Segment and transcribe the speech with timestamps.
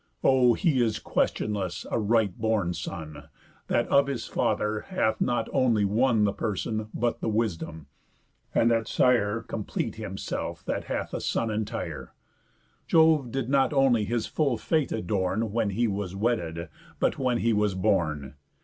[0.23, 3.25] O he is questionless a right born son,
[3.67, 7.85] That of his father hath not only won The person but the wisdom;
[8.55, 12.15] and that sire Complete himself that hath a son entire,
[12.87, 17.53] Jove did not only his full fate adorn, When he was wedded, but when he
[17.53, 18.33] was born.